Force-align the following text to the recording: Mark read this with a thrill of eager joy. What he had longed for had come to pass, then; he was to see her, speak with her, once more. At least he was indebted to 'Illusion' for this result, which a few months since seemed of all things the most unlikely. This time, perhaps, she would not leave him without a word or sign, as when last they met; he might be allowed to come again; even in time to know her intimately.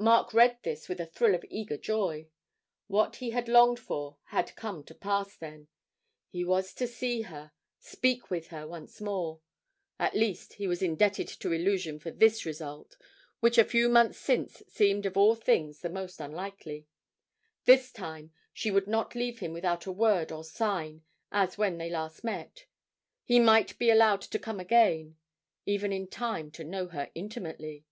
Mark 0.00 0.34
read 0.34 0.58
this 0.64 0.88
with 0.88 0.98
a 1.00 1.06
thrill 1.06 1.32
of 1.32 1.44
eager 1.48 1.76
joy. 1.76 2.26
What 2.88 3.14
he 3.18 3.30
had 3.30 3.46
longed 3.48 3.78
for 3.78 4.16
had 4.30 4.56
come 4.56 4.82
to 4.82 4.96
pass, 4.96 5.36
then; 5.36 5.68
he 6.28 6.42
was 6.44 6.74
to 6.74 6.88
see 6.88 7.22
her, 7.22 7.52
speak 7.78 8.32
with 8.32 8.48
her, 8.48 8.66
once 8.66 9.00
more. 9.00 9.40
At 9.96 10.16
least 10.16 10.54
he 10.54 10.66
was 10.66 10.82
indebted 10.82 11.28
to 11.28 11.52
'Illusion' 11.52 12.00
for 12.00 12.10
this 12.10 12.44
result, 12.44 12.96
which 13.38 13.58
a 13.58 13.64
few 13.64 13.88
months 13.88 14.18
since 14.18 14.60
seemed 14.66 15.06
of 15.06 15.16
all 15.16 15.36
things 15.36 15.82
the 15.82 15.88
most 15.88 16.18
unlikely. 16.20 16.88
This 17.64 17.92
time, 17.92 18.30
perhaps, 18.30 18.40
she 18.52 18.70
would 18.72 18.88
not 18.88 19.14
leave 19.14 19.38
him 19.38 19.52
without 19.52 19.86
a 19.86 19.92
word 19.92 20.32
or 20.32 20.42
sign, 20.42 21.04
as 21.30 21.56
when 21.56 21.78
last 21.78 22.22
they 22.24 22.28
met; 22.28 22.66
he 23.22 23.38
might 23.38 23.78
be 23.78 23.88
allowed 23.88 24.22
to 24.22 24.38
come 24.40 24.58
again; 24.58 25.16
even 25.64 25.92
in 25.92 26.08
time 26.08 26.50
to 26.50 26.64
know 26.64 26.88
her 26.88 27.12
intimately. 27.14 27.84